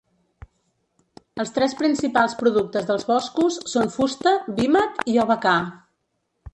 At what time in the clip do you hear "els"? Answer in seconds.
1.43-1.53